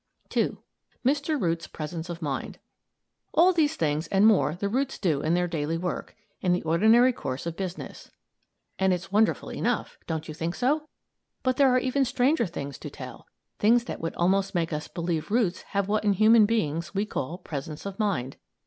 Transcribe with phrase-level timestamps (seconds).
[0.35, 0.57] II.
[1.05, 1.39] MR.
[1.39, 2.57] ROOT'S PRESENCE OF MIND
[3.35, 7.13] All these things and more the roots do in their daily work in the ordinary
[7.13, 8.09] course of business.
[8.79, 9.99] And it's wonderful enough.
[10.07, 10.89] Don't you think so?
[11.43, 13.27] But there are even stranger things to tell;
[13.59, 17.37] things that would almost make us believe roots have what in human beings we call
[17.37, 18.37] "presence of mind."